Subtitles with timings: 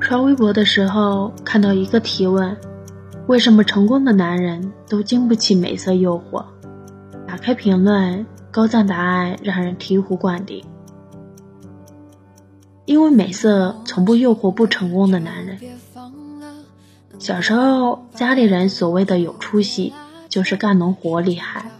[0.00, 2.56] 刷微博的时候看到一个提问：
[3.26, 6.44] 为什么成功的男人都经不起美色诱惑？
[7.26, 10.64] 打开评论，高赞答案让人醍醐灌顶。
[12.86, 15.58] 因为美色从不诱惑不成功的男人。
[17.18, 19.92] 小时候，家里人所谓的有出息，
[20.30, 21.70] 就是干农活厉害。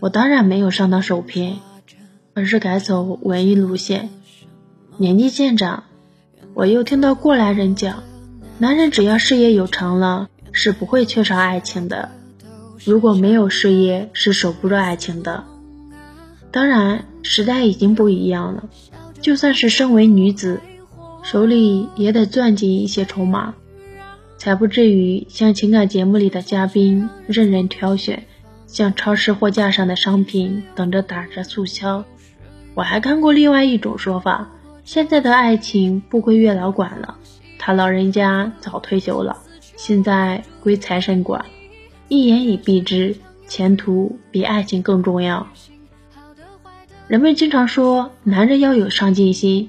[0.00, 1.58] 我当然没有上当受骗，
[2.32, 4.08] 而是改走文艺路线。
[4.98, 5.84] 年纪渐长，
[6.54, 8.02] 我又听到过来人讲，
[8.58, 12.10] 男人只要事业有成了，是不会缺少爱情的。
[12.82, 15.44] 如果没有事业，是守不住爱情的。
[16.50, 18.64] 当然，时代已经不一样了。
[19.20, 20.60] 就算是身为女子，
[21.22, 23.54] 手里也得攥紧一些筹码，
[24.38, 28.26] 才不至于像情感节目里的嘉宾任人挑选，
[28.66, 32.02] 像超市货架上的商品等着打折促销。
[32.72, 34.48] 我还看过另外一种说法：
[34.86, 37.18] 现在的爱情不归月老管了，
[37.58, 39.36] 他老人家早退休了，
[39.76, 41.44] 现在归财神管。
[42.06, 43.16] 一言以蔽之，
[43.48, 45.44] 前途比爱情更重要。
[47.08, 49.68] 人们经常说，男人要有上进心。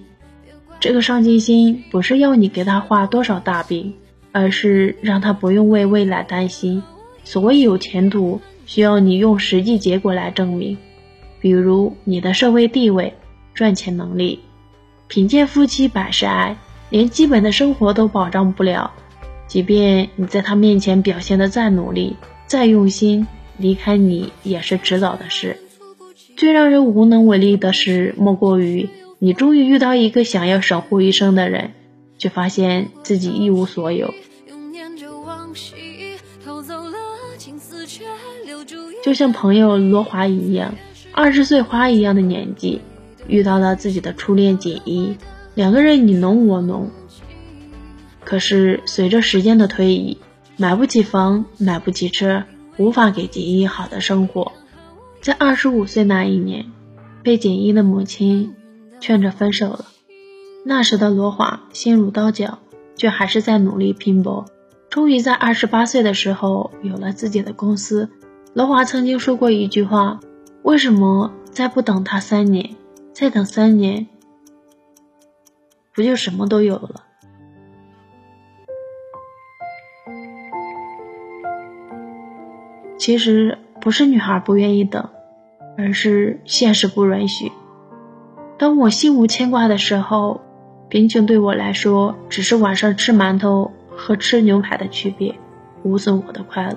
[0.80, 3.96] 这个上进心不是要你给他画多少大饼，
[4.32, 6.84] 而是让他不用为未来担心。
[7.24, 10.78] 所谓有前途，需要你用实际结果来证明。
[11.40, 13.12] 比如你的社会地位、
[13.56, 14.42] 赚钱能力。
[15.08, 16.58] 贫贱夫妻百事哀，
[16.90, 18.92] 连基本的生活都保障不了，
[19.48, 25.58] 即便你在他面前表现的再努力、再用心，离开你也是迟早的事。
[26.36, 31.72] 最让人无能为力的事，莫过于你终于遇到一个想要守护一生的人，
[32.18, 34.14] 却发现自己一无所有。
[39.04, 40.76] 就像朋友罗华一样，
[41.14, 42.82] 二十岁花一样的年纪，
[43.28, 45.18] 遇到了自己的初恋锦衣，
[45.54, 46.90] 两个人你侬我侬。
[48.24, 50.18] 可是随着时间的推移，
[50.58, 52.44] 买不起房，买不起车，
[52.78, 54.52] 无法给锦衣好的生活。
[55.22, 56.66] 在二十五岁那一年，
[57.24, 58.56] 被锦衣的母亲
[59.00, 59.86] 劝着分手了。
[60.66, 62.60] 那时的罗华心如刀绞，
[62.96, 64.46] 却还是在努力拼搏。
[64.90, 68.10] 终于在二十八岁的时候有了自己的公司。
[68.54, 70.20] 罗华曾经说过一句话
[70.64, 72.76] ：“为什么再不等他三年？
[73.20, 74.06] 再等三年，
[75.96, 77.04] 不就什么都有了？”
[83.00, 83.58] 其实。
[83.80, 85.08] 不是女孩不愿意等，
[85.78, 87.54] 而是现实不允许。
[88.58, 90.42] 当我心无牵挂的时候，
[90.90, 95.36] 贫穷对我来说只是晚上吃馒头和吃牛排的区别，
[95.84, 96.76] 无损我的快乐。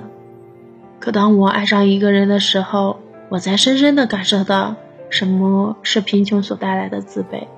[1.01, 4.77] 可当我爱上一个人的时候，我才深深的感受到
[5.11, 7.49] 什么是贫穷所带来的自卑。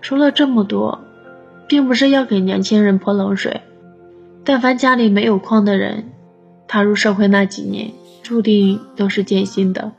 [0.00, 1.00] 说了这么多，
[1.66, 3.62] 并不是要给年轻人泼冷水。
[4.44, 6.12] 但凡家里没有矿的人，
[6.68, 7.90] 踏入社会那几年。
[8.22, 9.92] 注定都是艰辛的。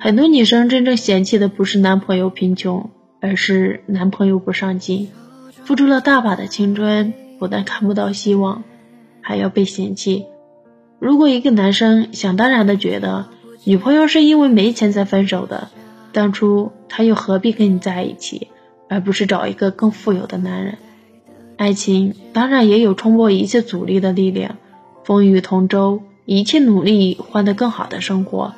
[0.00, 2.88] 很多女生真正嫌弃的不是男朋友贫穷，
[3.20, 5.10] 而是男朋友不上进。
[5.64, 8.64] 付出了大把的青春，不但看不到希望，
[9.20, 10.24] 还要被嫌弃。
[10.98, 13.26] 如果一个男生想当然的觉得
[13.66, 15.68] 女朋友是因为没钱才分手的，
[16.12, 18.48] 当初他又何必跟你在一起，
[18.88, 20.78] 而不是找一个更富有的男人？
[21.56, 24.56] 爱情当然也有冲破一切阻力的力量，
[25.04, 26.02] 风雨同舟。
[26.26, 28.54] 一切努力换得更好的生活，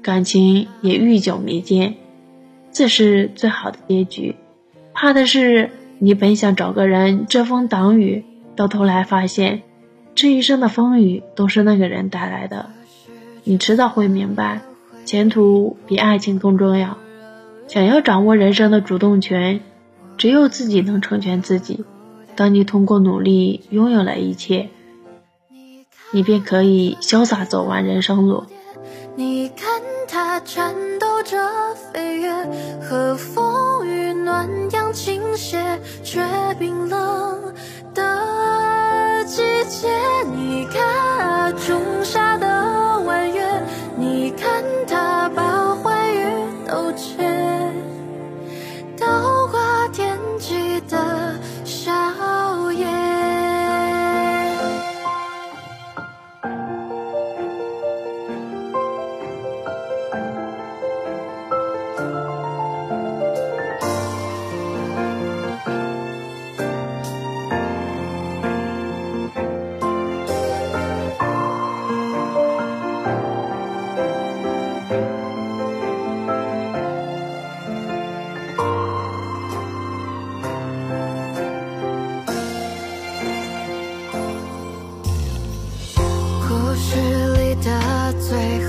[0.00, 1.96] 感情也愈久弥坚，
[2.72, 4.34] 这是最好的结局。
[4.94, 8.24] 怕的是你本想找个人遮风挡雨，
[8.56, 9.60] 到头来发现
[10.14, 12.70] 这一生的风雨都是那个人带来的。
[13.50, 14.60] 你迟早会明白，
[15.04, 16.98] 前途比爱情更重要。
[17.66, 19.60] 想要掌握人生的主动权，
[20.16, 21.84] 只有自己能成全自己。
[22.36, 24.68] 当你通过努力拥有了一切。
[26.12, 28.44] 你便可以潇洒走完人生路。
[29.16, 32.32] 你看它颤抖着飞跃，
[32.80, 36.20] 和风雨暖阳倾斜，却
[36.56, 37.52] 冰冷
[37.94, 39.88] 的季节。
[40.36, 42.39] 你看仲夏。
[88.30, 88.59] sway